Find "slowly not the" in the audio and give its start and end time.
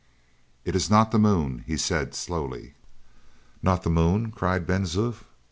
2.15-3.91